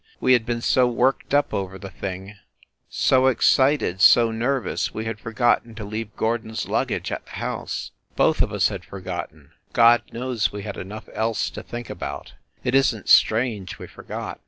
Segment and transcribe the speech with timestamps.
[0.19, 2.35] We had been so worked up over the thing,
[2.89, 6.49] so 42 FIND THE WOMAN excited, so nervous, we had forgotten to leave Gor don
[6.49, 7.91] s luggage at the house.
[8.15, 12.33] Both of us had forgot ten God knows we had enough else to think about
[12.63, 14.39] it isn t strange we forgot.